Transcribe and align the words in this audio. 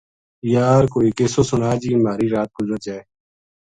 یار! 0.53 0.83
کوئی 0.93 1.09
قصو 1.17 1.41
سنا 1.49 1.71
جی 1.81 1.91
مہاری 2.03 2.27
رات 2.35 2.49
گزر 2.57 2.79
جائے‘‘ 2.85 3.01